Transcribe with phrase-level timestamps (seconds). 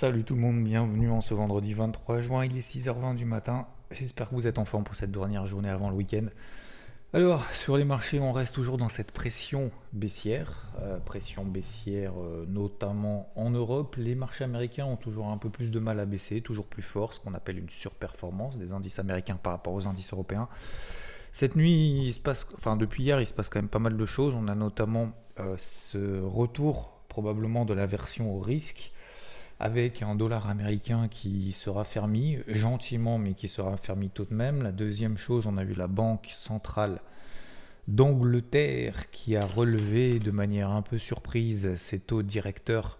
[0.00, 3.66] Salut tout le monde, bienvenue en ce vendredi 23 juin, il est 6h20 du matin.
[3.90, 6.24] J'espère que vous êtes en forme pour cette dernière journée avant le week-end.
[7.12, 10.70] Alors, sur les marchés, on reste toujours dans cette pression baissière.
[10.80, 13.94] Euh, pression baissière euh, notamment en Europe.
[13.98, 17.12] Les marchés américains ont toujours un peu plus de mal à baisser, toujours plus fort,
[17.12, 20.48] ce qu'on appelle une surperformance des indices américains par rapport aux indices européens.
[21.34, 23.98] Cette nuit, il se passe, enfin depuis hier, il se passe quand même pas mal
[23.98, 24.32] de choses.
[24.34, 25.10] On a notamment
[25.40, 28.92] euh, ce retour probablement de la version au risque
[29.60, 34.62] avec un dollar américain qui sera fermé gentiment, mais qui sera fermé tout de même.
[34.62, 37.00] La deuxième chose, on a vu la Banque centrale
[37.86, 42.98] d'Angleterre qui a relevé de manière un peu surprise ses taux directeurs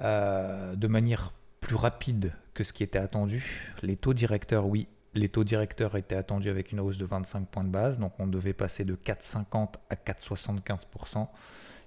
[0.00, 3.74] euh, de manière plus rapide que ce qui était attendu.
[3.82, 7.64] Les taux directeurs, oui, les taux directeurs étaient attendus avec une hausse de 25 points
[7.64, 11.26] de base, donc on devait passer de 4,50 à 4,75%.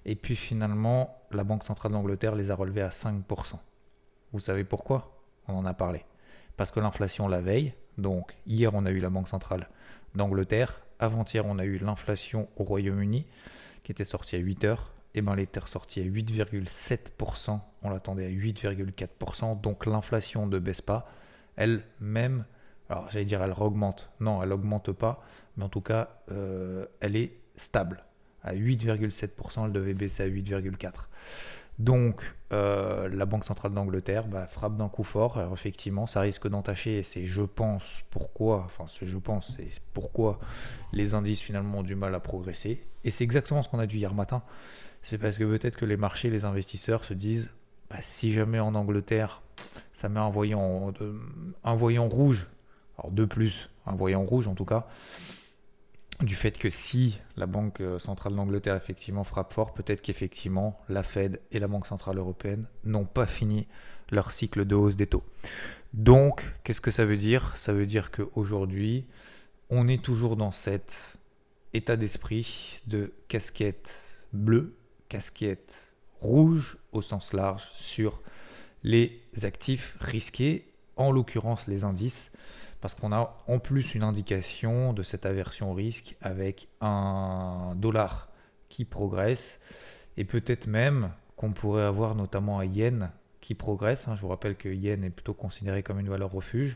[0.05, 3.59] Et puis finalement, la Banque centrale d'Angleterre les a relevés à 5%.
[4.33, 6.05] Vous savez pourquoi On en a parlé.
[6.57, 9.69] Parce que l'inflation la veille, donc hier on a eu la Banque centrale
[10.15, 13.27] d'Angleterre, avant-hier on a eu l'inflation au Royaume-Uni
[13.83, 18.25] qui était sortie à 8 heures, et bien elle était ressortie à 8,7%, on l'attendait
[18.25, 21.07] à 8,4%, donc l'inflation ne baisse pas,
[21.55, 22.45] elle-même,
[22.89, 25.23] alors j'allais dire elle augmente, non elle augmente pas,
[25.57, 28.03] mais en tout cas euh, elle est stable.
[28.41, 30.91] À 8,7%, elle devait baisser à 8,4%.
[31.79, 32.21] Donc,
[32.53, 35.37] euh, la Banque centrale d'Angleterre bah, frappe d'un coup fort.
[35.37, 39.69] Alors, effectivement, ça risque d'entacher, et c'est je pense pourquoi, enfin, ce je pense, c'est
[39.93, 40.39] pourquoi
[40.91, 42.85] les indices finalement ont du mal à progresser.
[43.03, 44.43] Et c'est exactement ce qu'on a dit hier matin.
[45.01, 47.49] C'est parce que peut-être que les marchés, les investisseurs se disent
[47.89, 49.41] bah, si jamais en Angleterre,
[49.93, 50.93] ça met un voyant,
[51.63, 52.47] un voyant rouge,
[52.97, 54.87] alors de plus, un voyant rouge en tout cas,
[56.23, 61.41] du fait que si la Banque centrale d'Angleterre effectivement frappe fort, peut-être qu'effectivement la Fed
[61.51, 63.67] et la Banque centrale européenne n'ont pas fini
[64.09, 65.23] leur cycle de hausse des taux.
[65.93, 67.55] Donc, qu'est-ce que ça veut dire?
[67.57, 69.05] Ça veut dire qu'aujourd'hui,
[69.69, 71.17] on est toujours dans cet
[71.73, 74.75] état d'esprit de casquette bleue,
[75.09, 78.21] casquette rouge au sens large sur
[78.83, 82.37] les actifs risqués, en l'occurrence les indices
[82.83, 88.27] parce qu'on a en plus une indication de cette aversion au risque avec un dollar
[88.67, 89.61] qui progresse
[90.17, 94.09] et peut-être même qu'on pourrait avoir notamment un yen qui progresse.
[94.09, 94.15] Hein.
[94.17, 96.75] Je vous rappelle que yen est plutôt considéré comme une valeur refuge,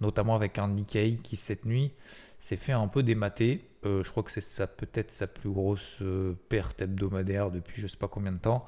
[0.00, 1.90] notamment avec un Nikkei qui cette nuit
[2.40, 3.68] s'est fait un peu démater.
[3.84, 7.96] Euh, je crois que c'est peut-être sa plus grosse euh, perte hebdomadaire depuis je sais
[7.96, 8.64] pas combien de temps.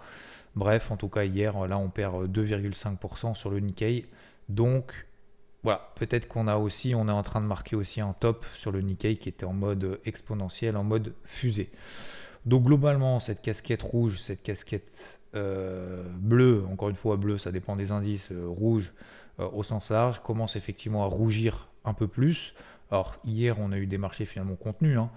[0.57, 4.07] Bref, en tout cas hier, là on perd 2,5% sur le Nikkei.
[4.49, 5.07] Donc
[5.63, 8.73] voilà, peut-être qu'on a aussi, on est en train de marquer aussi un top sur
[8.73, 11.71] le Nikkei qui était en mode exponentiel, en mode fusée.
[12.47, 17.77] Donc globalement, cette casquette rouge, cette casquette euh, bleue, encore une fois bleue, ça dépend
[17.77, 18.93] des indices, euh, rouge
[19.39, 22.55] euh, au sens large, commence effectivement à rougir un peu plus.
[22.91, 24.99] Alors hier, on a eu des marchés finalement contenus.
[24.99, 25.11] Hein.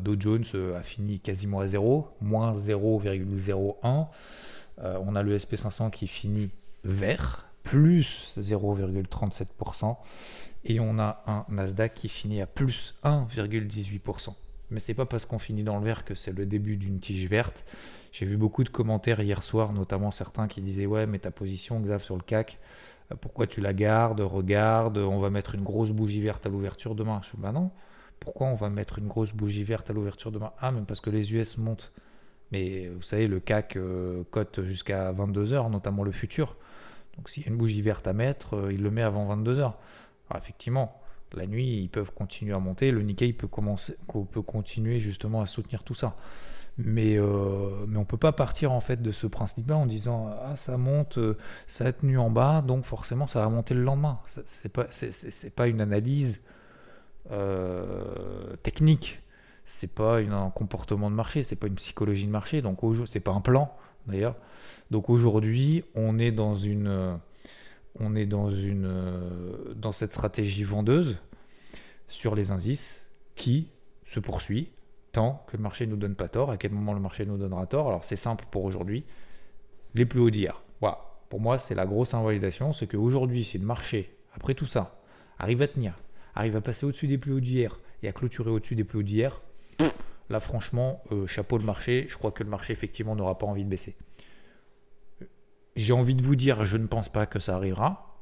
[0.00, 0.44] Dow Jones
[0.76, 4.06] a fini quasiment à zéro, moins 0,01.
[4.78, 6.50] on a le SP500 qui finit
[6.84, 9.96] vert, plus 0,37%.
[10.66, 14.34] Et on a un Nasdaq qui finit à plus 1,18%.
[14.70, 17.28] Mais c'est pas parce qu'on finit dans le vert que c'est le début d'une tige
[17.28, 17.64] verte.
[18.12, 21.80] J'ai vu beaucoup de commentaires hier soir, notamment certains qui disaient Ouais, mais ta position,
[21.80, 22.58] Xav, sur le CAC,
[23.12, 26.94] euh, pourquoi tu la gardes Regarde, on va mettre une grosse bougie verte à l'ouverture
[26.94, 27.20] demain?
[27.24, 27.70] Je dis Bah non,
[28.20, 30.52] pourquoi on va mettre une grosse bougie verte à l'ouverture demain?
[30.60, 31.92] Ah, mais parce que les US montent.
[32.52, 36.56] Mais vous savez, le CAC euh, cote jusqu'à 22h, notamment le futur.
[37.16, 39.58] Donc s'il y a une bougie verte à mettre, euh, il le met avant 22h.
[39.60, 39.74] Alors
[40.36, 41.00] effectivement,
[41.36, 42.90] la nuit, ils peuvent continuer à monter.
[42.90, 46.16] Le Nikkei peut, commencer, peut continuer justement à soutenir tout ça.
[46.76, 50.56] Mais, euh, on ne peut pas partir en fait de ce principe-là en disant Ah,
[50.56, 51.38] ça monte, euh,
[51.68, 54.18] ça a tenu en bas, donc forcément ça va monter le lendemain.
[54.28, 56.40] Ce n'est pas une analyse
[57.30, 59.22] euh, technique,
[59.66, 63.32] c'est pas un comportement de marché, c'est pas une psychologie de marché, donc c'est pas
[63.32, 63.72] un plan
[64.06, 64.36] d'ailleurs.
[64.90, 67.18] Donc aujourd'hui, on est dans une,
[67.98, 68.92] on est dans une,
[69.76, 71.16] dans cette stratégie vendeuse
[72.08, 73.00] sur les indices
[73.34, 73.68] qui
[74.06, 74.70] se poursuit
[75.12, 76.50] tant que le marché ne nous donne pas tort.
[76.50, 77.88] À quel moment le marché nous donnera tort?
[77.88, 79.04] Alors c'est simple pour aujourd'hui,
[79.94, 80.62] les plus hauts d'hier.
[80.80, 80.98] Voilà.
[81.30, 85.00] Pour moi, c'est la grosse invalidation, c'est qu'aujourd'hui, si le marché, après tout ça,
[85.38, 85.98] arrive à tenir,
[86.34, 89.02] arrive à passer au-dessus des plus hauts d'hier et à clôturer au-dessus des plus hauts
[89.02, 89.40] d'hier,
[90.28, 93.64] là franchement, euh, chapeau le marché, je crois que le marché effectivement n'aura pas envie
[93.64, 93.96] de baisser.
[95.76, 98.16] J'ai envie de vous dire, je ne pense pas que ça arrivera.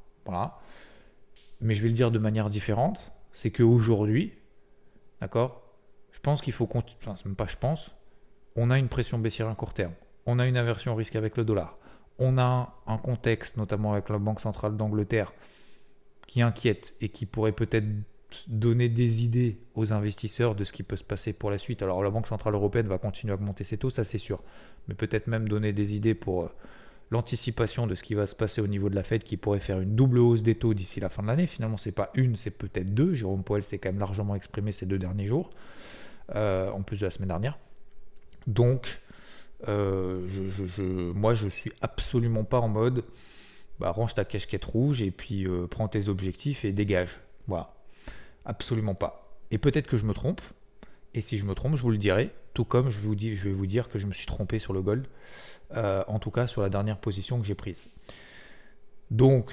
[1.61, 3.13] Mais je vais le dire de manière différente.
[3.33, 4.33] C'est qu'aujourd'hui,
[5.21, 5.63] d'accord
[6.13, 6.69] Je pense qu'il faut.
[6.73, 7.91] Enfin, même pas je pense.
[8.57, 9.93] On a une pression baissière à court terme.
[10.27, 11.77] On a une aversion au risque avec le dollar.
[12.19, 15.33] on a un contexte, notamment avec la Banque centrale d'Angleterre,
[16.27, 17.87] qui inquiète et qui pourrait peut-être
[18.47, 21.83] donner des idées aux investisseurs de ce qui peut se passer pour la suite.
[21.83, 24.43] Alors la Banque Centrale Européenne va continuer à augmenter ses taux, ça c'est sûr,
[24.89, 26.49] mais peut-être même donner des idées pour euh,
[27.11, 29.81] l'anticipation de ce qui va se passer au niveau de la Fed qui pourrait faire
[29.81, 31.47] une double hausse des taux d'ici la fin de l'année.
[31.47, 33.15] Finalement, c'est pas une, c'est peut-être deux.
[33.15, 35.51] Jérôme Powell s'est quand même largement exprimé ces deux derniers jours,
[36.35, 37.59] euh, en plus de la semaine dernière.
[38.47, 39.01] Donc,
[39.69, 40.83] euh, je,
[41.13, 43.05] moi, je suis absolument pas en mode
[43.79, 47.21] bah, range ta casquette rouge et puis prends tes objectifs et dégage.
[47.47, 47.75] Voilà.
[48.45, 49.39] Absolument pas.
[49.51, 50.41] Et peut-être que je me trompe.
[51.15, 52.31] Et si je me trompe, je vous le dirai.
[52.55, 55.07] Tout comme je, vous vais vous dire que je me suis trompé sur le gold.
[55.75, 57.91] Euh, en tout cas, sur la dernière position que j'ai prise.
[59.11, 59.53] Donc,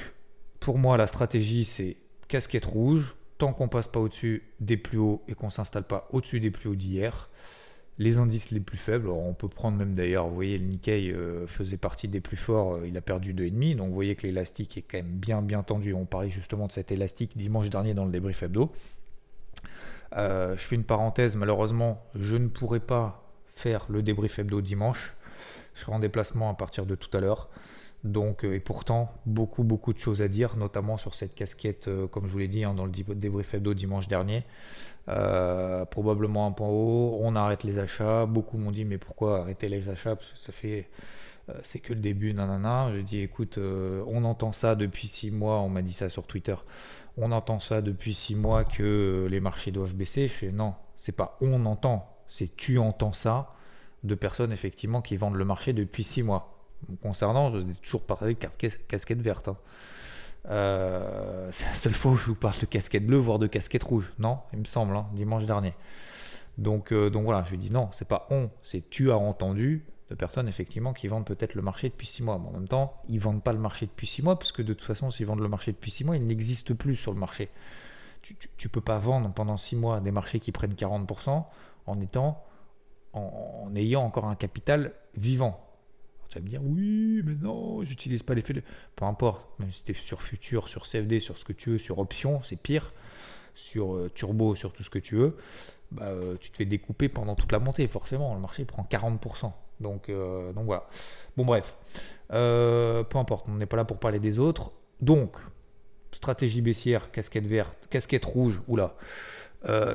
[0.60, 1.98] pour moi, la stratégie, c'est
[2.28, 3.16] casquette rouge.
[3.38, 6.70] Tant qu'on passe pas au-dessus des plus hauts et qu'on s'installe pas au-dessus des plus
[6.70, 7.29] hauts d'hier,
[8.00, 11.46] les indices les plus faibles, on peut prendre même d'ailleurs, vous voyez, le Nikkei euh,
[11.48, 14.78] faisait partie des plus forts, euh, il a perdu 2,5, donc vous voyez que l'élastique
[14.78, 15.94] est quand même bien bien tendu.
[15.94, 18.72] On parlait justement de cet élastique dimanche dernier dans le débrief hebdo.
[20.16, 25.14] Euh, je fais une parenthèse, malheureusement, je ne pourrai pas faire le débrief hebdo dimanche.
[25.76, 27.50] Je serai en déplacement à partir de tout à l'heure.
[28.04, 32.08] Donc, euh, et pourtant, beaucoup, beaucoup de choses à dire, notamment sur cette casquette, euh,
[32.08, 34.44] comme je vous l'ai dit hein, dans le débrief hebdo dimanche dernier.
[35.06, 38.26] probablement un point haut, on arrête les achats.
[38.26, 40.16] Beaucoup m'ont dit, mais pourquoi arrêter les achats?
[40.16, 40.90] Parce que ça fait.
[41.64, 42.92] c'est que le début, nanana.
[42.94, 46.56] J'ai dit, écoute, on entend ça depuis six mois, on m'a dit ça sur Twitter
[47.22, 50.28] on entend ça depuis six mois que les marchés doivent baisser.
[50.28, 53.54] Je fais non, c'est pas on entend, c'est tu entends ça
[54.04, 56.59] de personnes effectivement qui vendent le marché depuis six mois.
[57.02, 59.50] Concernant, je toujours parlé de casquette verte.
[59.50, 59.58] Hein.
[60.50, 63.84] Euh, c'est la seule fois où je vous parle de casquette bleue, voire de casquette
[63.84, 64.12] rouge.
[64.18, 65.74] Non, il me semble, hein, dimanche dernier.
[66.58, 69.86] Donc, euh, donc voilà, je lui dis non, c'est pas on, c'est tu as entendu
[70.10, 72.40] de personnes effectivement qui vendent peut-être le marché depuis 6 mois.
[72.40, 74.74] Mais en même temps, ils vendent pas le marché depuis 6 mois, parce que de
[74.74, 77.50] toute façon, s'ils vendent le marché depuis 6 mois, il n'existe plus sur le marché.
[78.22, 78.36] Tu
[78.68, 81.46] ne peux pas vendre pendant 6 mois des marchés qui prennent 40%
[81.86, 82.44] en étant
[83.14, 85.66] en, ayant encore un capital vivant.
[86.30, 88.54] Tu vas me dire, oui, mais non, j'utilise pas l'effet.
[88.96, 91.80] Peu importe, même si tu es sur futur, sur CFD, sur ce que tu veux,
[91.80, 92.94] sur option, c'est pire.
[93.56, 95.36] Sur euh, turbo, sur tout ce que tu veux,
[95.92, 97.88] bah, euh, tu te fais découper pendant toute la montée.
[97.88, 99.52] Forcément, le marché prend 40%.
[99.82, 100.88] Donc, euh, donc voilà.
[101.36, 101.76] Bon bref,
[102.30, 104.72] peu importe, on n'est pas là pour parler des autres.
[105.02, 105.36] Donc,
[106.14, 108.96] stratégie baissière, casquette verte, casquette rouge, oula,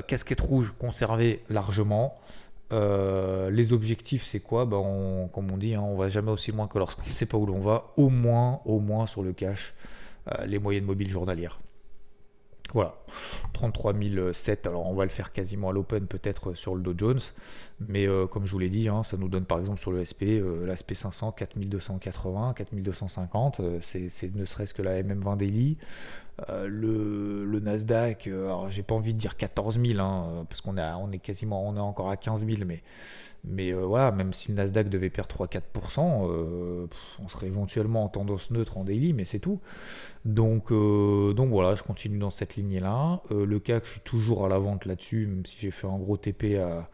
[0.07, 2.19] casquette rouge conservée largement.
[2.71, 4.65] Les objectifs, c'est quoi?
[4.65, 7.37] Ben Comme on dit, hein, on va jamais aussi loin que lorsqu'on ne sait pas
[7.37, 7.93] où l'on va.
[7.97, 9.73] Au moins, au moins sur le cash,
[10.45, 11.59] les moyennes mobiles journalières.
[12.73, 12.95] Voilà,
[13.53, 13.93] 33
[14.33, 17.21] 007, alors on va le faire quasiment à l'open peut-être sur le Dow Jones,
[17.79, 20.03] mais euh, comme je vous l'ai dit, hein, ça nous donne par exemple sur le
[20.03, 25.77] SP, euh, l'ASP 500 4280, 4250, c'est ne serait-ce que la MM20 Daily,
[26.49, 31.11] euh, le, Nasdaq, alors j'ai pas envie de dire 14 000, hein, parce qu'on on
[31.11, 32.65] est quasiment, on est encore à 15 000,
[33.47, 36.87] mais euh, voilà, même si le Nasdaq devait perdre 3-4%, euh,
[37.23, 39.59] on serait éventuellement en tendance neutre en daily, mais c'est tout.
[40.23, 43.21] Donc, euh, donc voilà, je continue dans cette lignée-là.
[43.29, 46.17] le CAC, je suis toujours à la vente là-dessus, même si j'ai fait un gros
[46.17, 46.89] TP à,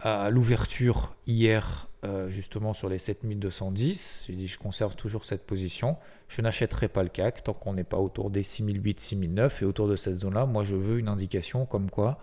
[0.00, 1.88] à l'ouverture hier,
[2.28, 4.24] justement sur les 7210.
[4.26, 5.96] J'ai dit, je conserve toujours cette position.
[6.30, 9.88] Je n'achèterai pas le CAC tant qu'on n'est pas autour des 6008, 6009 et autour
[9.88, 10.46] de cette zone-là.
[10.46, 12.18] Moi, je veux une indication comme quoi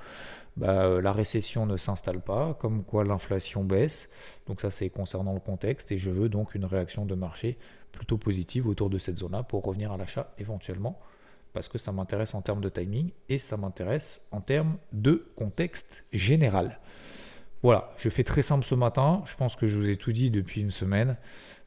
[0.56, 4.10] bah, euh, la récession ne s'installe pas, comme quoi l'inflation baisse.
[4.48, 7.58] Donc ça c'est concernant le contexte et je veux donc une réaction de marché
[7.92, 11.00] plutôt positive autour de cette zone-là pour revenir à l'achat éventuellement
[11.54, 16.06] parce que ça m'intéresse en termes de timing et ça m'intéresse en termes de contexte
[16.14, 16.80] général.
[17.62, 19.24] Voilà, je fais très simple ce matin.
[19.26, 21.18] Je pense que je vous ai tout dit depuis une semaine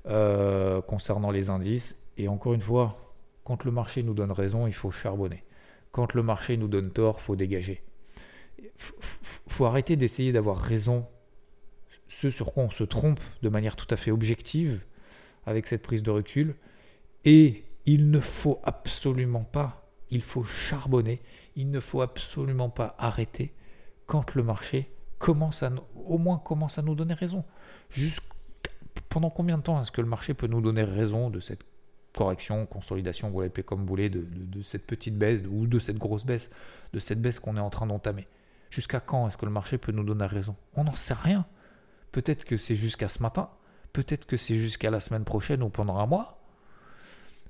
[0.06, 1.96] euh, concernant les indices.
[2.22, 5.44] Et encore une fois, quand le marché nous donne raison, il faut charbonner.
[5.92, 7.82] Quand le marché nous donne tort, il faut dégager
[9.48, 11.06] faut arrêter d'essayer d'avoir raison.
[12.08, 14.80] Ce sur quoi on se trompe de manière tout à fait objective
[15.46, 16.56] avec cette prise de recul.
[17.24, 21.20] Et il ne faut absolument pas, il faut charbonner,
[21.56, 23.52] il ne faut absolument pas arrêter
[24.06, 27.44] quand le marché commence à, au moins commence à nous donner raison.
[29.08, 31.64] pendant combien de temps est-ce que le marché peut nous donner raison de cette
[32.12, 34.26] correction, consolidation, vous l'appelez comme vous voulez, de,
[34.62, 36.48] cette petite baisse ou de cette grosse baisse,
[36.92, 38.26] de cette baisse qu'on est en train d'entamer
[38.70, 40.54] Jusqu'à quand est-ce que le marché peut nous donner raison?
[40.74, 41.44] On n'en sait rien.
[42.12, 43.50] Peut-être que c'est jusqu'à ce matin,
[43.92, 46.40] peut-être que c'est jusqu'à la semaine prochaine ou pendant un mois.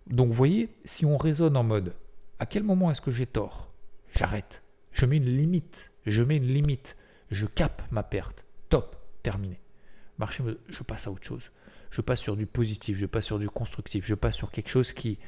[0.07, 1.95] Donc vous voyez, si on raisonne en mode
[2.38, 3.71] à quel moment est-ce que j'ai tort?
[4.17, 4.62] J'arrête.
[4.93, 5.90] Je mets une limite.
[6.07, 6.97] Je mets une limite.
[7.31, 8.45] Je capte ma perte.
[8.71, 8.97] Top.
[9.23, 9.61] Terminé.
[10.19, 11.50] Marché, je passe à autre chose.
[11.90, 14.92] Je passe sur du positif, je passe sur du constructif, je passe sur quelque chose
[14.92, 15.18] qui,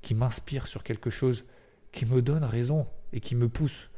[0.00, 1.44] qui m'inspire, sur quelque chose
[1.92, 3.88] qui me donne raison et qui me pousse.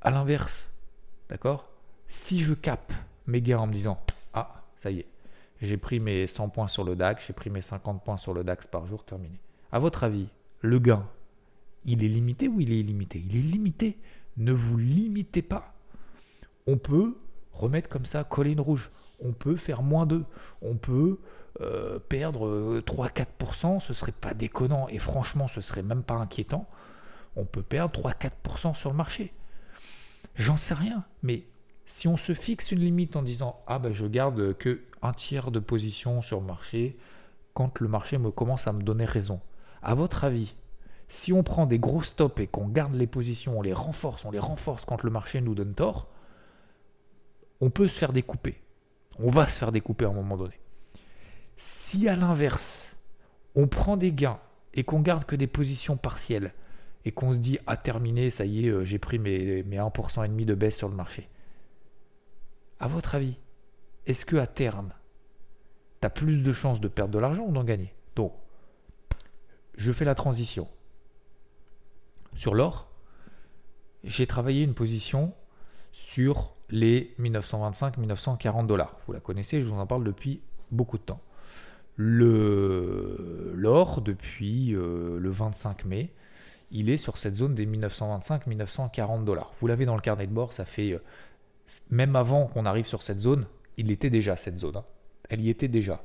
[0.00, 0.70] À l'inverse,
[1.28, 1.68] d'accord?
[2.08, 2.92] Si je capte
[3.26, 4.00] mes gains en me disant
[4.32, 5.08] Ah, ça y est,
[5.60, 8.44] j'ai pris mes 100 points sur le DAX, j'ai pris mes 50 points sur le
[8.44, 9.38] DAX par jour, terminé.
[9.72, 10.28] À votre avis,
[10.60, 11.06] le gain,
[11.84, 13.22] il est limité ou il est illimité?
[13.28, 13.98] Il est limité.
[14.36, 15.74] Ne vous limitez pas.
[16.66, 17.16] On peut
[17.52, 18.90] remettre comme ça, coller une rouge.
[19.22, 20.24] On peut faire moins 2.
[20.62, 21.18] On peut
[21.60, 23.80] euh, perdre 3-4%.
[23.80, 24.88] Ce serait pas déconnant.
[24.88, 26.68] Et franchement, ce serait même pas inquiétant.
[27.36, 29.32] On peut perdre 3-4% sur le marché.
[30.34, 31.04] J'en sais rien.
[31.22, 31.44] Mais
[31.86, 35.50] si on se fixe une limite en disant Ah ben je garde que un tiers
[35.50, 36.98] de position sur le marché
[37.54, 39.40] quand le marché me commence à me donner raison.
[39.82, 40.54] À votre avis,
[41.08, 44.30] si on prend des gros stops et qu'on garde les positions, on les renforce, on
[44.30, 46.08] les renforce quand le marché nous donne tort,
[47.60, 48.60] on peut se faire découper.
[49.18, 50.58] On va se faire découper à un moment donné.
[51.56, 52.96] Si à l'inverse,
[53.54, 54.40] on prend des gains
[54.74, 56.52] et qu'on garde que des positions partielles
[57.04, 60.24] et qu'on se dit à terminer, ça y est, euh, j'ai pris mes, mes 1%
[60.24, 61.28] et demi de baisse sur le marché.
[62.80, 63.38] À votre avis,
[64.06, 64.92] est-ce que à terme,
[66.00, 67.94] tu as plus de chances de perdre de l'argent ou d'en gagner?
[68.16, 68.34] Donc,
[69.76, 70.68] je fais la transition.
[72.34, 72.90] Sur l'or,
[74.04, 75.32] j'ai travaillé une position
[75.92, 78.96] sur les 1925-1940 dollars.
[79.06, 81.20] Vous la connaissez, je vous en parle depuis beaucoup de temps.
[81.98, 82.82] L'or,
[84.02, 86.12] depuis euh, le 25 mai,
[86.70, 89.52] il est sur cette zone des 1925-1940 dollars.
[89.60, 90.98] Vous l'avez dans le carnet de bord, ça fait, euh,
[91.90, 93.46] même avant qu'on arrive sur cette zone,
[93.76, 94.76] il était déjà cette zone.
[94.76, 94.84] Hein.
[95.28, 96.02] Elle y était déjà.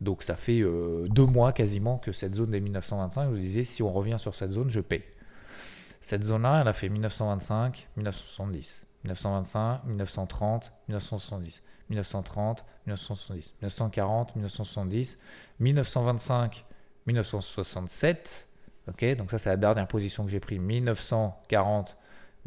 [0.00, 3.64] Donc ça fait euh, deux mois quasiment que cette zone des 1925, je vous disais,
[3.64, 5.04] si on revient sur cette zone, je paye.
[6.00, 15.18] Cette zone-là, elle a fait 1925, 1970, 1925, 1930, 1970, 1930, 1970, 1940, 1970,
[15.60, 16.64] 1925,
[17.06, 18.48] 1967.
[18.88, 21.96] Ok, donc ça c'est la dernière position que j'ai prise, 1940,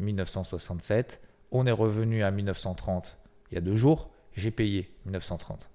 [0.00, 1.20] 1967.
[1.52, 3.16] On est revenu à 1930
[3.50, 4.10] il y a deux jours.
[4.34, 5.68] J'ai payé 1930,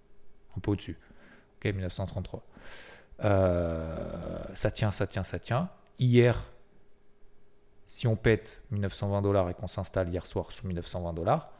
[0.55, 0.97] un peu au-dessus.
[1.57, 2.43] Ok, 1933.
[3.23, 5.69] Euh, ça tient, ça tient, ça tient.
[6.00, 6.43] Hier,
[7.91, 11.51] si on pète 1920 dollars et qu'on s'installe hier soir sous 1920 dollars,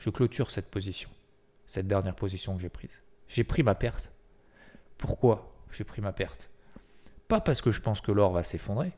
[0.00, 1.08] je clôture cette position,
[1.68, 2.90] cette dernière position que j'ai prise.
[3.28, 4.10] J'ai pris ma perte.
[4.98, 6.50] Pourquoi j'ai pris ma perte?
[7.28, 8.90] Pas parce que je pense que l'or va s'effondrer,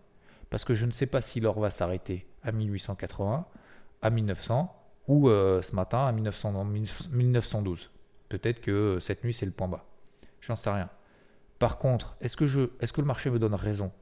[0.48, 3.46] parce que je ne sais pas si l'or va s'arrêter à 1880,
[4.00, 4.74] à 1900
[5.08, 7.90] ou euh, ce matin à 1912.
[8.30, 9.84] Peut-être que cette nuit c'est le point bas.
[10.40, 10.88] J'en sais rien.
[11.58, 13.92] Par contre, est-ce que, est-ce que le marché me donne raison?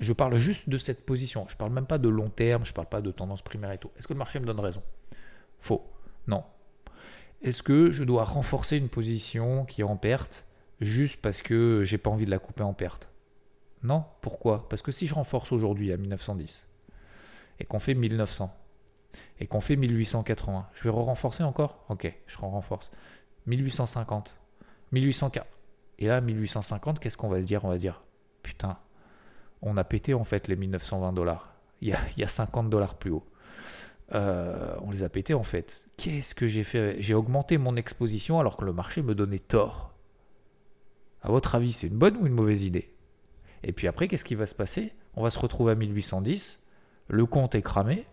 [0.00, 1.46] Je parle juste de cette position.
[1.48, 3.72] Je ne parle même pas de long terme, je ne parle pas de tendance primaire
[3.72, 3.90] et tout.
[3.96, 4.82] Est-ce que le marché me donne raison?
[5.60, 5.90] Faux.
[6.26, 6.44] Non.
[7.42, 10.46] Est-ce que je dois renforcer une position qui est en perte
[10.80, 13.08] juste parce que j'ai pas envie de la couper en perte?
[13.82, 14.04] Non.
[14.20, 14.68] Pourquoi?
[14.68, 16.66] Parce que si je renforce aujourd'hui à 1910
[17.58, 18.54] et qu'on fait 1900
[19.40, 21.84] et qu'on fait 1880, je vais renforcer encore?
[21.88, 22.90] Ok, je renforce.
[23.46, 24.38] 1850,
[24.92, 25.46] 1840.
[25.98, 27.64] Et là, 1850, qu'est-ce qu'on va se dire?
[27.64, 28.02] On va dire,
[28.42, 28.78] putain,
[29.62, 31.54] on a pété en fait les 1920 dollars.
[31.80, 33.24] Il y a, 50 dollars plus haut.
[34.14, 35.88] Euh, on les a pétés en fait.
[35.96, 36.96] Qu'est-ce que j'ai fait?
[37.00, 39.94] J'ai augmenté mon exposition alors que le marché me donnait tort.
[41.22, 42.94] À votre avis, c'est une bonne ou une mauvaise idée?
[43.62, 44.92] Et puis après, qu'est-ce qui va se passer?
[45.14, 46.60] On va se retrouver à 1810.
[47.08, 48.06] Le compte est cramé,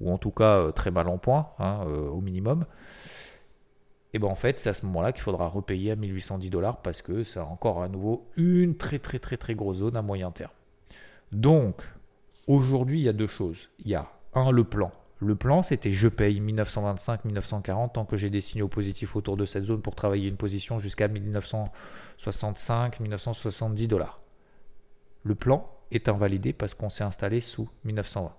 [0.00, 2.64] ou en tout cas euh, très mal en point, hein, euh, au minimum.
[4.12, 7.02] Et bien en fait, c'est à ce moment-là qu'il faudra repayer à 1810 dollars parce
[7.02, 10.50] que c'est encore à nouveau une très très très très grosse zone à moyen terme.
[11.32, 11.82] Donc,
[12.46, 13.68] aujourd'hui, il y a deux choses.
[13.80, 14.90] Il y a un, le plan.
[15.18, 19.64] Le plan, c'était je paye 1925-1940 tant que j'ai des signaux positifs autour de cette
[19.64, 24.22] zone pour travailler une position jusqu'à 1965-1970 dollars.
[25.22, 28.32] Le plan est invalidé parce qu'on s'est installé sous 1920.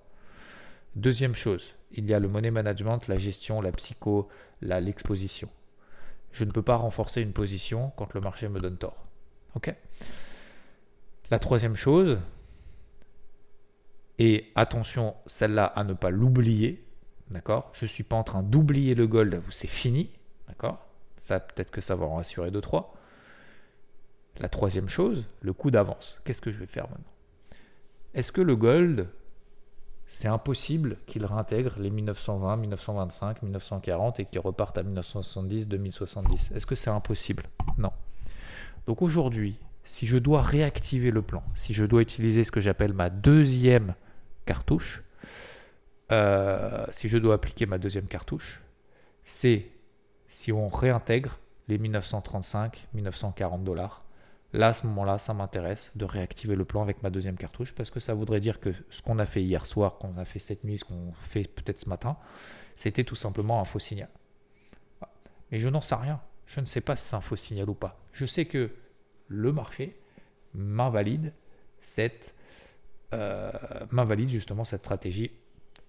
[0.96, 4.28] Deuxième chose, il y a le money management, la gestion, la psycho,
[4.62, 5.50] l'exposition.
[6.32, 9.06] Je ne peux pas renforcer une position quand le marché me donne tort.
[9.56, 9.76] Ok?
[11.30, 12.20] La troisième chose,
[14.24, 16.86] et attention, celle-là, à ne pas l'oublier.
[17.32, 17.72] D'accord?
[17.74, 20.12] Je ne suis pas en train d'oublier le gold, c'est fini.
[20.48, 20.78] D'accord?
[21.18, 22.94] Ça, peut-être que ça va en rassurer deux, trois.
[24.38, 26.22] La troisième chose, le coup d'avance.
[26.24, 27.12] Qu'est-ce que je vais faire maintenant?
[28.14, 29.10] Est-ce que le gold,
[30.08, 36.68] c'est impossible qu'il réintègre les 1920, 1925, 1940 et qu'il reparte à 1970, 2070 Est-ce
[36.68, 37.46] que c'est impossible?
[37.80, 37.92] Non.
[38.86, 42.94] Donc aujourd'hui, si je dois réactiver le plan, si je dois utiliser ce que j'appelle
[42.94, 43.96] ma deuxième
[44.52, 45.02] cartouche,
[46.12, 48.62] euh, si je dois appliquer ma deuxième cartouche,
[49.24, 49.72] c'est
[50.28, 51.40] si on réintègre
[51.70, 54.04] les 1935, 1940 dollars.
[54.52, 57.90] Là, à ce moment-là, ça m'intéresse de réactiver le plan avec ma deuxième cartouche parce
[57.90, 60.66] que ça voudrait dire que ce qu'on a fait hier soir, qu'on a fait cette
[60.66, 62.18] nuit, ce qu'on fait peut-être ce matin,
[62.76, 64.10] c'était tout simplement un faux signal.
[65.50, 66.20] Mais je n'en sais rien.
[66.46, 68.04] Je ne sais pas si c'est un faux signal ou pas.
[68.12, 68.70] Je sais que
[69.30, 69.98] le marché
[70.54, 71.32] m'invalide
[71.80, 72.36] cette
[73.14, 73.52] euh,
[73.92, 75.32] m'invalide justement cette stratégie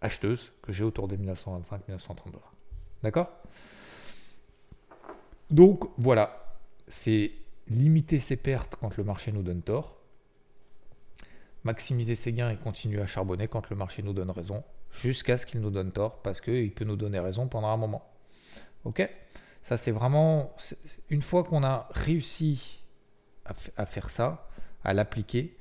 [0.01, 2.53] acheteuse que j'ai autour des 1925-1930 dollars.
[3.03, 3.31] D'accord?
[5.51, 6.57] Donc voilà,
[6.89, 7.33] c'est
[7.69, 9.99] limiter ses pertes quand le marché nous donne tort,
[11.65, 15.47] maximiser ses gains et continuer à charbonner quand le marché nous donne raison, jusqu'à ce
[15.47, 18.11] qu'il nous donne tort, parce qu'il peut nous donner raison pendant un moment.
[18.85, 19.09] Ok?
[19.63, 20.57] Ça c'est vraiment...
[21.09, 22.83] Une fois qu'on a réussi
[23.77, 24.49] à, faire ça,
[24.85, 25.57] à l'appliquer,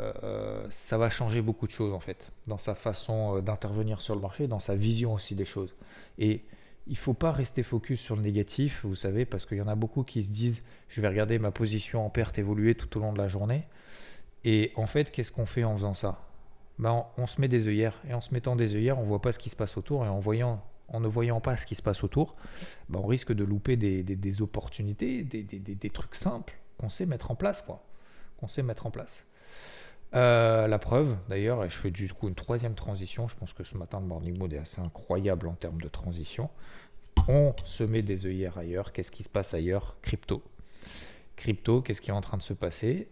[0.00, 4.14] euh, ça va changer beaucoup de choses en fait, dans sa façon euh, d'intervenir sur
[4.14, 5.74] le marché, dans sa vision aussi des choses.
[6.18, 6.44] Et
[6.86, 9.74] il faut pas rester focus sur le négatif, vous savez, parce qu'il y en a
[9.74, 13.12] beaucoup qui se disent je vais regarder ma position en perte évoluer tout au long
[13.12, 13.64] de la journée.
[14.44, 16.20] Et en fait, qu'est-ce qu'on fait en faisant ça?
[16.78, 18.00] Ben, on, se met des œillères.
[18.08, 20.04] Et en se mettant des œillères, on voit pas ce qui se passe autour.
[20.04, 22.36] Et en, voyant, en ne voyant pas ce qui se passe autour,
[22.88, 27.62] ben, on risque de louper des, opportunités, des, trucs simples qu'on sait mettre en place.
[27.62, 27.82] quoi.
[28.38, 29.24] Qu'on sait mettre en place.
[30.14, 33.26] Euh, la preuve, d'ailleurs, et je fais du coup une troisième transition.
[33.28, 36.50] Je pense que ce matin, le morning mode est assez incroyable en termes de transition.
[37.28, 38.92] On se met des œillères ailleurs.
[38.92, 39.96] Qu'est-ce qui se passe ailleurs?
[40.02, 40.42] Crypto.
[41.36, 43.08] Crypto, qu'est-ce qui est en train de se passer?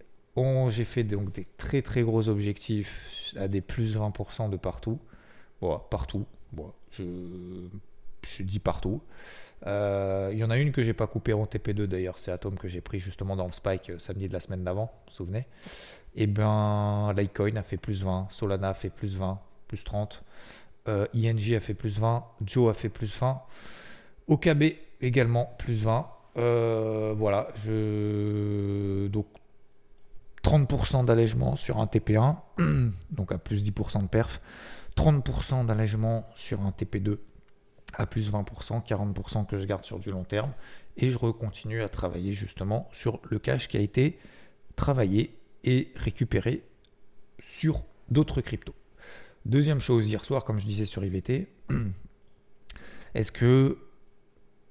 [0.69, 4.99] J'ai fait donc des très très gros objectifs à des plus 20% de partout.
[5.61, 6.27] Bon, partout.
[6.53, 7.03] Bon, je,
[8.23, 9.03] je dis partout.
[9.67, 12.59] Euh, il y en a une que j'ai pas coupée en TP2 d'ailleurs, c'est Atom
[12.59, 15.13] que j'ai pris justement dans le spike euh, samedi de la semaine d'avant, vous vous
[15.13, 15.47] souvenez?
[16.15, 20.23] Et eh bien Litecoin a fait plus 20, Solana a fait plus 20, plus 30,
[20.89, 23.41] euh, ING a fait plus 20, Joe a fait plus 20,
[24.29, 24.63] OKB
[25.01, 26.07] également plus 20.
[26.37, 29.07] Euh, voilà, je...
[29.09, 29.27] donc
[30.45, 32.37] 30% d'allègement sur un TP1,
[33.11, 34.41] donc à plus 10% de perf,
[34.97, 37.19] 30% d'allègement sur un TP2
[37.95, 40.53] à plus 20%, 40% que je garde sur du long terme,
[40.97, 44.19] et je continue à travailler justement sur le cash qui a été
[44.77, 46.65] travaillé et récupérer
[47.39, 48.75] sur d'autres cryptos.
[49.45, 51.49] Deuxième chose, hier soir, comme je disais sur IVT,
[53.15, 53.79] est-ce que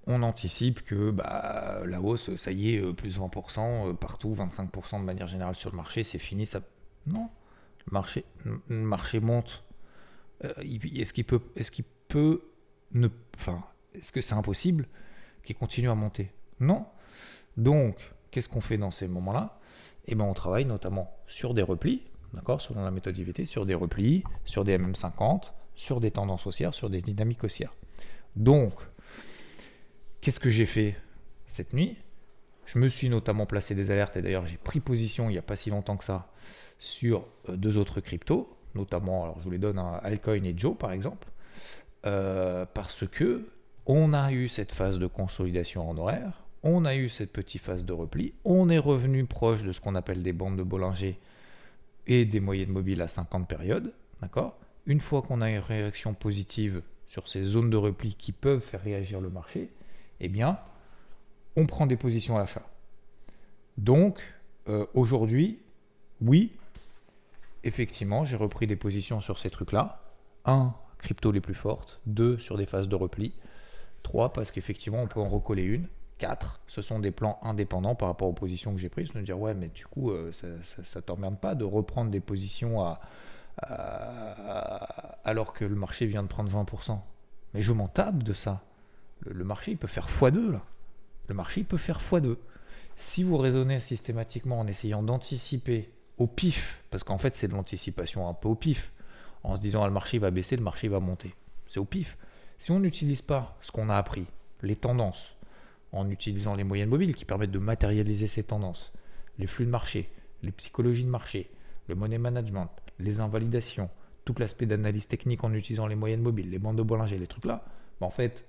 [0.07, 4.99] on anticipe que bah, la hausse, ça y est, euh, plus 20% euh, partout, 25%
[4.99, 6.61] de manière générale sur le marché, c'est fini ça...
[7.05, 7.29] Non,
[7.87, 9.63] le marché, le marché monte.
[10.43, 12.41] Euh, est-ce qu'il peut, est-ce qu'il peut
[12.93, 14.87] ne, enfin, est-ce que c'est impossible
[15.43, 16.31] qu'il continue à monter?
[16.59, 16.85] Non.
[17.57, 17.97] Donc,
[18.31, 19.59] qu'est-ce qu'on fait dans ces moments-là?
[20.07, 23.75] Eh ben on travaille notamment sur des replis, d'accord, selon la méthode IVT, sur des
[23.75, 27.73] replis, sur des MM50, sur des tendances haussières, sur des dynamiques haussières.
[28.35, 28.73] Donc,
[30.21, 30.95] qu'est-ce que j'ai fait
[31.47, 31.97] cette nuit?
[32.65, 35.43] Je me suis notamment placé des alertes, et d'ailleurs j'ai pris position il n'y a
[35.43, 36.31] pas si longtemps que ça,
[36.79, 40.77] sur euh, deux autres cryptos, notamment, alors je vous les donne, un Alcoin et Joe
[40.77, 41.27] par exemple,
[42.05, 43.49] euh, parce que
[43.85, 47.85] on a eu cette phase de consolidation en horaire, on a eu cette petite phase
[47.85, 51.19] de repli, on est revenu proche de ce qu'on appelle des bandes de Bollinger
[52.07, 54.57] et des moyennes mobiles à 50 périodes, d'accord?
[54.85, 58.81] Une fois qu'on a une réaction positive sur ces zones de repli qui peuvent faire
[58.81, 59.69] réagir le marché,
[60.19, 60.59] eh bien,
[61.55, 62.65] on prend des positions à l'achat.
[63.77, 64.21] Donc,
[64.67, 65.59] euh, aujourd'hui,
[66.21, 66.51] oui,
[67.63, 70.01] effectivement, j'ai repris des positions sur ces trucs-là.
[70.45, 71.99] Un, crypto les plus fortes.
[72.05, 73.33] Deux, sur des phases de repli.
[74.03, 75.87] Trois, parce qu'effectivement, on peut en recoller une.
[76.21, 79.13] 4, ce sont des plans indépendants par rapport aux positions que j'ai prises.
[79.15, 80.47] me dire, ouais, mais du coup, euh, ça,
[80.83, 82.95] ça, t'emmerde pas de reprendre des positions
[85.23, 86.99] alors que le marché vient de prendre 20%.
[87.55, 88.61] Mais je m'en tape de ça.
[89.21, 90.61] Le, marché, il peut faire x2, là.
[91.27, 92.37] Le marché, il peut faire x2.
[92.97, 98.29] Si vous raisonnez systématiquement en essayant d'anticiper au pif, parce qu'en fait, c'est de l'anticipation
[98.29, 98.91] un peu au pif,
[99.41, 101.33] en se disant, ah, le marché va baisser, le marché va monter.
[101.67, 102.15] C'est au pif.
[102.59, 104.27] Si on n'utilise pas ce qu'on a appris,
[104.61, 105.35] les tendances,
[105.91, 108.93] en utilisant les moyennes mobiles qui permettent de matérialiser ces tendances,
[109.39, 110.09] les flux de marché,
[110.43, 111.49] les psychologies de marché,
[111.87, 113.89] le money management, les invalidations,
[114.25, 117.45] tout l'aspect d'analyse technique en utilisant les moyennes mobiles, les bandes de Bollinger, les trucs
[117.45, 117.65] là,
[117.99, 118.45] bah, en fait,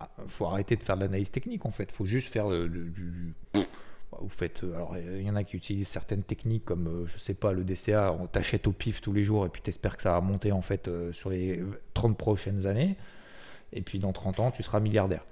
[0.00, 3.34] ah, faut arrêter de faire de l'analyse technique en fait, faut juste faire du,
[4.20, 7.18] vous faites, euh, alors il y en a qui utilisent certaines techniques comme, euh, je
[7.18, 10.02] sais pas, le DCA, on t'achète au pif tous les jours et puis t'espères que
[10.02, 11.62] ça va monter en fait euh, sur les
[11.94, 12.96] 30 prochaines années.
[13.72, 15.24] Et puis dans 30 ans, tu seras milliardaire.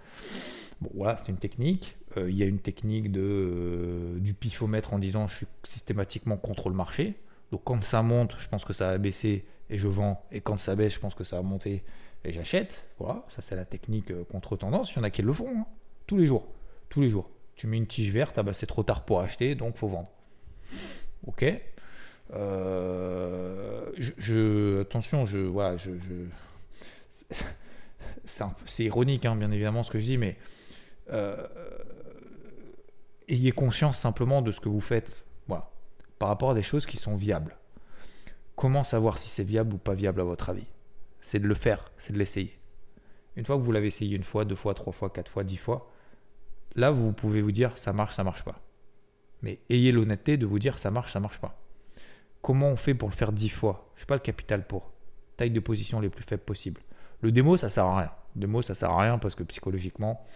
[0.83, 1.97] Bon, voilà, c'est une technique.
[2.17, 6.69] Euh, il y a une technique euh, du pifomètre en disant je suis systématiquement contre
[6.69, 7.15] le marché.
[7.53, 10.27] Donc quand ça monte, je pense que ça va baisser et je vends.
[10.33, 11.85] Et quand ça baisse, je pense que ça va monter
[12.25, 12.85] et j'achète.
[12.99, 14.93] Voilà, ça c'est la technique euh, contre-tendance.
[14.93, 15.67] Il y en a qui le font hein.
[16.07, 16.49] tous les jours.
[16.89, 17.31] tous les jours.
[17.55, 20.09] Tu mets une tige verte, ah bah c'est trop tard pour acheter, donc faut vendre.
[21.27, 21.45] Ok.
[24.19, 25.91] Je, attention, je, voilà, je,
[28.67, 30.37] c'est ironique, hein, bien évidemment, ce que je dis, mais
[31.11, 31.47] euh,
[33.29, 35.71] ayez conscience simplement de ce que vous faites, voilà,
[36.19, 37.57] par rapport à des choses qui sont viables.
[38.57, 40.67] Comment savoir si c'est viable ou pas viable à votre avis?
[41.21, 42.59] C'est de le faire, c'est de l'essayer.
[43.37, 45.57] Une fois que vous l'avez essayé une fois, deux fois, trois fois, quatre fois, dix
[45.57, 45.91] fois,
[46.75, 48.61] là vous pouvez vous dire ça marche, ça marche pas.
[49.41, 51.59] Mais ayez l'honnêteté de vous dire ça marche, ça marche pas.
[52.43, 53.91] Comment on fait pour le faire dix fois?
[53.95, 54.93] Je sais pas le capital pour.
[55.37, 56.83] Taille de position les plus faibles possibles.
[57.21, 58.11] Le démo, ça sert à rien.
[58.35, 60.27] Le démo, ça sert à rien parce que psychologiquement,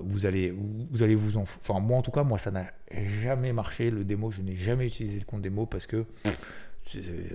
[0.00, 0.50] vous allez
[0.90, 3.90] vous, allez vous en enfin moi en tout cas moi ça n'a jamais marché.
[3.90, 6.04] Le démo je n'ai jamais utilisé le compte démo parce que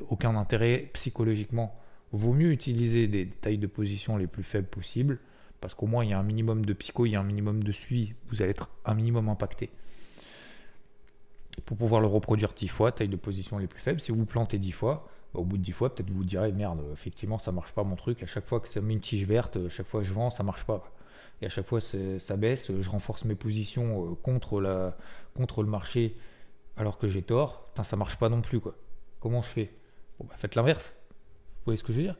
[0.09, 0.89] aucun intérêt.
[0.93, 1.75] Psychologiquement
[2.11, 5.19] vaut mieux utiliser des tailles de position les plus faibles possibles
[5.59, 7.63] parce qu'au moins il y a un minimum de psycho il y a un minimum
[7.63, 8.13] de suivi.
[8.29, 9.69] Vous allez être un minimum impacté.
[11.65, 14.57] Pour pouvoir le reproduire 10 fois taille de position les plus faibles si vous plantez
[14.57, 17.73] 10 fois bah, au bout de 10 fois peut-être vous direz merde effectivement ça marche
[17.73, 18.23] pas mon truc.
[18.23, 20.31] À chaque fois que ça met une tige verte à chaque fois que je vends
[20.31, 20.91] ça marche pas
[21.41, 24.95] et à chaque fois ça baisse, je renforce mes positions euh, contre, la,
[25.35, 26.15] contre le marché
[26.77, 28.75] alors que j'ai tort, Putain, ça marche pas non plus quoi.
[29.19, 29.71] Comment je fais?
[30.19, 30.93] Bon, bah, Faites l'inverse.
[30.93, 32.17] Vous voyez ce que je veux dire?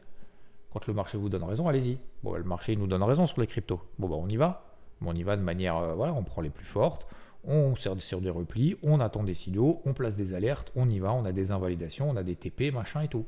[0.72, 1.98] Quand le marché vous donne raison, allez-y.
[2.22, 3.80] Bon, bah, le marché nous donne raison sur les cryptos.
[3.98, 4.76] Bon, bah on y va.
[5.04, 7.06] on y va de manière, euh, voilà, on prend les plus fortes,
[7.44, 11.00] on sert sur des replis, on attend des signaux, on place des alertes, on y
[11.00, 13.26] va, on a des invalidations, on a des TP, machin et tout.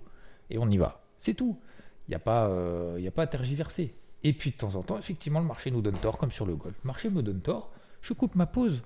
[0.50, 1.02] Et on y va.
[1.18, 1.58] C'est tout.
[2.06, 3.94] Il n'y a, pas, euh, a pas à tergiverser.
[4.24, 6.56] Et puis de temps en temps, effectivement, le marché nous donne tort, comme sur le
[6.56, 6.74] golf.
[6.82, 8.82] Le marché me donne tort, je coupe ma pause.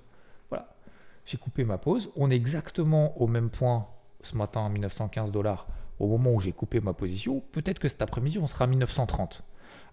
[0.49, 0.75] Voilà.
[1.25, 2.11] J'ai coupé ma pause.
[2.15, 3.87] On est exactement au même point
[4.21, 5.67] ce matin à 1915 dollars
[5.99, 7.41] au moment où j'ai coupé ma position.
[7.51, 9.43] Peut-être que cet après-midi, on sera à 1930.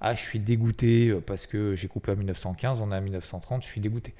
[0.00, 3.62] Ah, je suis dégoûté euh, parce que j'ai coupé à 1915, on est à 1930,
[3.62, 4.14] je suis dégoûté.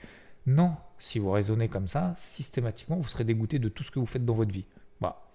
[0.47, 4.07] Non, si vous raisonnez comme ça, systématiquement, vous serez dégoûté de tout ce que vous
[4.07, 4.67] faites dans votre vie.
[5.01, 5.29] Bah,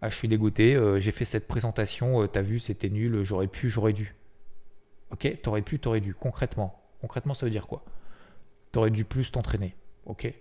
[0.00, 3.48] ah, je suis dégoûté, euh, j'ai fait cette présentation, euh, t'as vu, c'était nul, j'aurais
[3.48, 4.14] pu, j'aurais dû.
[5.12, 6.14] Ok, t'aurais pu, t'aurais dû.
[6.14, 6.80] Concrètement.
[7.00, 7.84] Concrètement, ça veut dire quoi?
[8.72, 9.76] T'aurais dû plus t'entraîner.
[10.06, 10.32] Ok?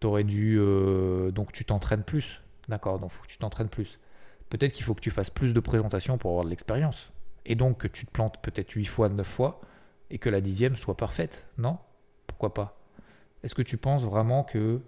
[0.00, 0.56] T'aurais dû.
[0.58, 2.40] Euh, donc tu t'entraînes plus.
[2.68, 3.98] D'accord, donc faut que tu t'entraînes plus.
[4.50, 7.10] Peut-être qu'il faut que tu fasses plus de présentations pour avoir de l'expérience.
[7.44, 9.60] Et donc que tu te plantes peut-être 8 fois, 9 fois,
[10.10, 11.46] et que la dixième soit parfaite.
[11.58, 11.78] Non?
[12.26, 12.78] Pourquoi pas?
[13.42, 14.80] Est-ce que tu penses vraiment que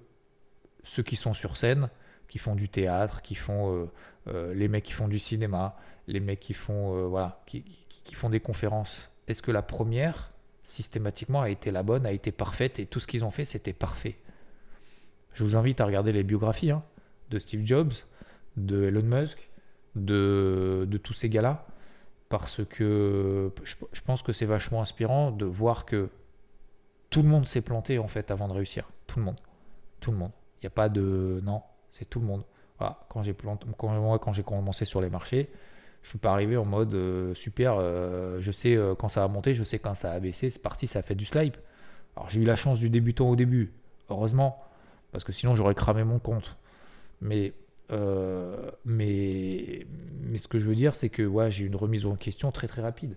[0.84, 1.90] ceux qui sont sur scène,
[2.28, 3.90] qui font du théâtre, qui font euh,
[4.28, 7.62] euh, les mecs qui font du cinéma, les mecs qui font voilà, qui,
[8.04, 10.32] qui font des conférences, est-ce que la première,
[10.64, 13.72] systématiquement, a été la bonne, a été parfaite, et tout ce qu'ils ont fait, c'était
[13.72, 14.16] parfait?
[15.34, 16.82] Je vous invite à regarder les biographies hein,
[17.30, 17.92] de Steve Jobs,
[18.56, 19.50] de Elon Musk,
[19.94, 21.66] de, tous ces gars-là,
[22.28, 26.10] parce que je, pense que c'est vachement inspirant de voir que
[27.10, 28.88] tout le monde s'est planté, en fait, avant de réussir.
[29.06, 29.36] Tout le monde.
[30.00, 30.32] Tout le monde.
[30.56, 31.40] Il n'y a pas de...
[31.44, 31.62] Non,
[31.92, 32.44] c'est tout le monde.
[33.08, 33.22] Quand
[34.32, 35.50] j'ai commencé sur les marchés,
[36.02, 39.28] je suis pas arrivé en mode euh, super, euh, je sais euh, quand ça va
[39.28, 41.54] monter, je sais quand ça va baisser, c'est parti, ça fait du slide.
[42.16, 43.72] Alors j'ai eu la chance du débutant au début,
[44.08, 44.62] heureusement,
[45.12, 46.56] parce que sinon j'aurais cramé mon compte.
[47.20, 47.54] Mais,
[48.84, 49.86] mais,
[50.20, 52.52] mais ce que je veux dire, c'est que ouais, j'ai eu une remise en question
[52.52, 53.16] très très rapide.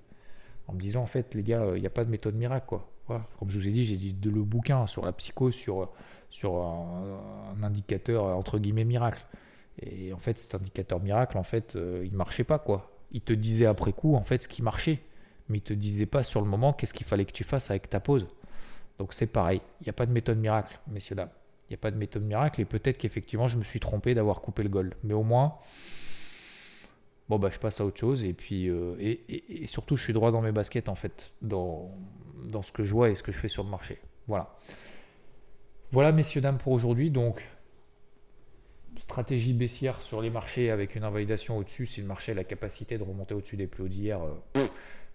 [0.67, 2.65] En me disant, en fait, les gars, il n'y a pas de méthode miracle.
[2.67, 2.87] Quoi.
[3.07, 5.91] Comme je vous ai dit, j'ai dit le bouquin sur la psycho, sur,
[6.29, 9.25] sur un indicateur entre guillemets miracle.
[9.81, 12.91] Et en fait, cet indicateur miracle, en fait, euh, il marchait pas, quoi.
[13.11, 14.99] Il te disait après coup, en fait, ce qui marchait.
[15.47, 17.89] Mais il te disait pas sur le moment qu'est-ce qu'il fallait que tu fasses avec
[17.89, 18.27] ta pause.
[18.99, 19.61] Donc c'est pareil.
[19.81, 21.29] Il n'y a pas de méthode miracle, messieurs, dames.
[21.67, 22.61] Il n'y a pas de méthode miracle.
[22.61, 24.95] Et peut-être qu'effectivement, je me suis trompé d'avoir coupé le goal.
[25.03, 25.55] Mais au moins,
[27.29, 28.23] bon, bah, je passe à autre chose.
[28.23, 31.91] Et puis, euh, et, surtout, je suis droit dans mes baskets, en fait, dans,
[32.49, 33.99] dans ce que je vois et ce que je fais sur le marché.
[34.27, 34.55] Voilà.
[35.91, 37.09] Voilà, messieurs, dames, pour aujourd'hui.
[37.09, 37.47] Donc,
[38.99, 42.97] stratégie baissière sur les marchés avec une invalidation au-dessus, si le marché a la capacité
[42.97, 44.19] de remonter au-dessus des plus hauts d'hier,
[44.55, 44.67] et euh,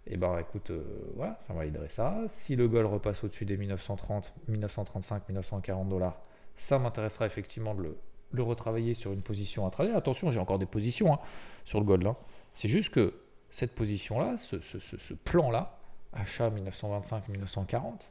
[0.06, 0.82] eh ben écoute, euh,
[1.16, 2.22] voilà, j'invaliderai ça.
[2.28, 6.20] Si le gold repasse au-dessus des 1930, 1935, 1940 dollars,
[6.56, 7.94] ça m'intéressera effectivement de
[8.32, 9.96] le, retravailler sur une position à travers.
[9.96, 11.20] Attention, j'ai encore des positions hein,
[11.64, 12.06] sur le gold.
[12.06, 12.16] Hein.
[12.54, 13.14] C'est juste que
[13.50, 15.78] cette position-là, ce, ce plan-là,
[16.12, 18.10] achat 1925-1940,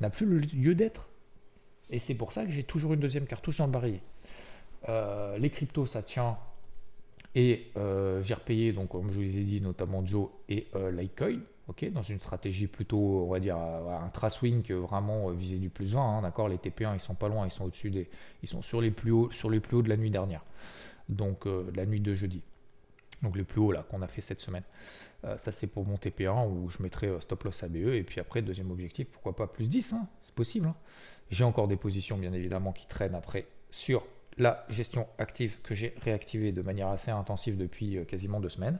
[0.00, 1.08] n'a plus le lieu d'être.
[1.90, 4.02] Et c'est pour ça que j'ai toujours une deuxième cartouche dans le barillet.
[4.88, 6.38] Euh, les cryptos, ça tient.
[7.34, 11.40] Et euh, j'ai repayé, donc, comme je vous ai dit, notamment Joe et euh, Litecoin.
[11.68, 16.00] ok dans une stratégie plutôt, on va dire, un traswing vraiment visé du plus 20.
[16.00, 18.10] Hein, d'accord, les TP1 ils sont pas loin, ils sont au-dessus des,
[18.42, 20.44] ils sont sur les plus hauts, sur les plus hauts de la nuit dernière,
[21.08, 22.42] donc la nuit de jeudi.
[23.22, 24.64] Donc les plus hauts là qu'on a fait cette semaine.
[25.22, 28.70] ça c'est pour mon TP1 où je mettrai stop loss ABE et puis après deuxième
[28.70, 29.92] objectif, pourquoi pas plus 10.
[29.94, 30.66] Hein c'est possible.
[30.66, 30.74] Hein.
[31.30, 34.04] J'ai encore des positions, bien évidemment, qui traînent après sur
[34.38, 38.78] la gestion active que j'ai réactivée de manière assez intensive depuis euh, quasiment deux semaines.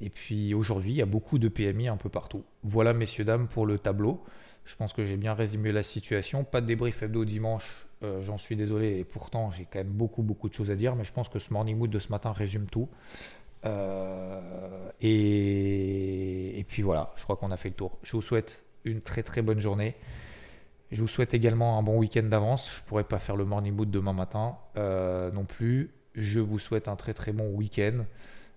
[0.00, 2.44] Et puis aujourd'hui, il y a beaucoup de PMI un peu partout.
[2.62, 4.22] Voilà, messieurs, dames, pour le tableau.
[4.64, 6.44] Je pense que j'ai bien résumé la situation.
[6.44, 8.98] Pas de débrief hebdo dimanche, euh, j'en suis désolé.
[8.98, 10.96] Et pourtant, j'ai quand même beaucoup, beaucoup de choses à dire.
[10.96, 12.88] Mais je pense que ce morning mood de ce matin résume tout.
[13.66, 17.98] Euh, et, et, puis voilà, je crois qu'on a fait le tour.
[18.02, 19.96] Je vous souhaite une très très bonne journée.
[20.92, 22.68] Je vous souhaite également un bon week-end d'avance.
[22.68, 25.90] Je ne pourrai pas faire le morning mood demain matin euh, non plus.
[26.14, 28.04] Je vous souhaite un très très bon week-end.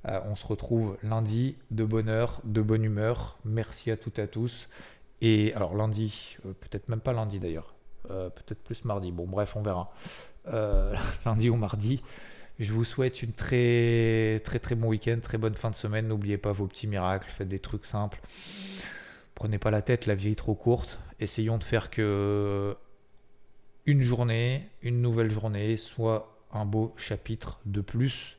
[0.07, 3.37] Euh, on se retrouve lundi de bonne heure, de bonne humeur.
[3.45, 4.67] Merci à toutes et à tous.
[5.21, 7.75] Et alors lundi, euh, peut-être même pas lundi d'ailleurs,
[8.07, 9.11] peut-être plus mardi.
[9.11, 9.93] Bon bref, on verra.
[11.25, 12.01] lundi ou mardi.
[12.59, 16.07] Je vous souhaite une très très très bon week-end, très bonne fin de semaine.
[16.07, 18.19] N'oubliez pas vos petits miracles, faites des trucs simples.
[19.43, 20.99] Prenez pas la tête, la vie est trop courte.
[21.19, 22.77] Essayons de faire que
[23.85, 28.37] une journée, une nouvelle journée, soit un beau chapitre de plus,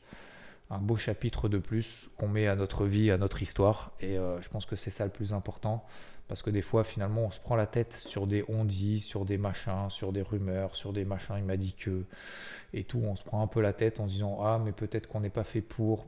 [0.70, 3.92] un beau chapitre de plus qu'on met à notre vie, à notre histoire.
[4.00, 5.84] Et euh, je pense que c'est ça le plus important.
[6.26, 9.36] Parce que des fois, finalement, on se prend la tête sur des on-dit, sur des
[9.36, 12.06] machins, sur des rumeurs, sur des machins, il m'a dit que.
[12.72, 15.20] Et tout, on se prend un peu la tête en disant Ah, mais peut-être qu'on
[15.20, 16.06] n'est pas fait pour.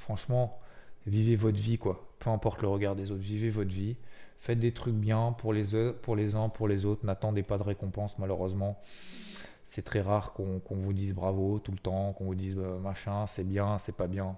[0.00, 0.58] franchement,
[1.08, 2.04] vivez votre vie, quoi.
[2.18, 3.96] Peu importe le regard des autres, vivez votre vie.
[4.40, 7.04] Faites des trucs bien pour les, pour les uns, pour les autres.
[7.04, 8.80] N'attendez pas de récompense, malheureusement.
[9.64, 13.26] C'est très rare qu'on vous dise bravo tout le temps, qu'on vous dise bah, machin,
[13.26, 14.36] c'est bien, c'est pas bien.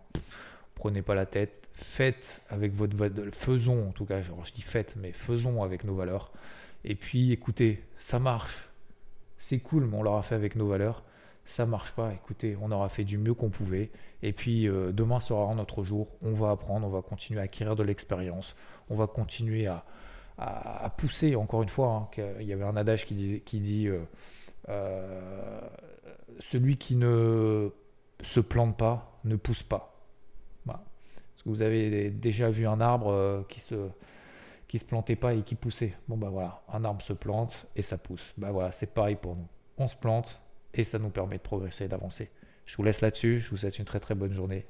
[0.75, 1.69] Prenez pas la tête.
[1.75, 2.97] Faites avec votre.
[3.33, 6.33] Faisons, en tout cas, je dis faites, mais faisons avec nos valeurs.
[6.85, 8.69] Et puis, écoutez, ça marche.
[9.39, 11.05] C'est cool, mais on l'aura fait avec nos valeurs
[11.51, 13.91] ça marche pas, écoutez, on aura fait du mieux qu'on pouvait.
[14.23, 16.09] Et puis euh, demain sera un autre jour.
[16.23, 18.55] On va apprendre, on va continuer à acquérir de l'expérience.
[18.89, 19.85] On va continuer à,
[20.97, 22.09] pousser, encore une fois.
[22.17, 24.01] Hein, il y avait un adage qui dit, euh,
[24.69, 25.61] euh,
[26.39, 27.71] celui qui ne
[28.23, 29.89] se plante pas ne pousse pas.
[30.69, 33.89] Est-ce que vous avez déjà vu un arbre qui se
[34.73, 35.95] se plantait pas et qui poussait?
[36.07, 38.35] Bon bah voilà, un arbre se plante et ça pousse.
[38.37, 39.49] Bah voilà, c'est pareil pour nous.
[39.79, 40.39] On se plante,
[40.75, 42.31] et ça nous permet de progresser et d'avancer.
[42.67, 44.67] Je vous laisse là-dessus, je vous souhaite une très très bonne journée.